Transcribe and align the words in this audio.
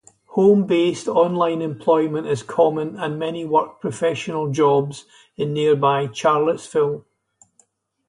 Home 0.29 0.65
based, 0.65 1.07
online 1.07 1.61
employment 1.61 2.25
is 2.25 2.41
common 2.41 2.95
and 2.95 3.19
many 3.19 3.45
work 3.45 3.79
professional 3.79 4.49
jobs 4.49 5.05
in 5.37 5.53
nearby 5.53 6.09
Charlottesville. 6.11 7.05